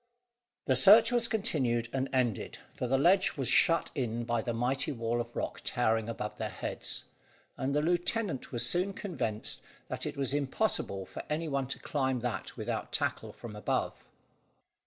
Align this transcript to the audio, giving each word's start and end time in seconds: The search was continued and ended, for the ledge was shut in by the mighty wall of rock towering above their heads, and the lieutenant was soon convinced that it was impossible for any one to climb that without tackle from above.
The 0.65 0.75
search 0.75 1.11
was 1.11 1.27
continued 1.27 1.87
and 1.93 2.09
ended, 2.11 2.57
for 2.73 2.87
the 2.87 2.97
ledge 2.97 3.37
was 3.37 3.47
shut 3.47 3.91
in 3.93 4.23
by 4.23 4.41
the 4.41 4.51
mighty 4.51 4.91
wall 4.91 5.21
of 5.21 5.35
rock 5.35 5.61
towering 5.63 6.09
above 6.09 6.39
their 6.39 6.49
heads, 6.49 7.03
and 7.55 7.75
the 7.75 7.83
lieutenant 7.83 8.51
was 8.51 8.65
soon 8.67 8.93
convinced 8.93 9.61
that 9.89 10.07
it 10.07 10.17
was 10.17 10.33
impossible 10.33 11.05
for 11.05 11.21
any 11.29 11.47
one 11.47 11.67
to 11.67 11.77
climb 11.77 12.21
that 12.21 12.57
without 12.57 12.91
tackle 12.91 13.31
from 13.31 13.55
above. 13.55 14.03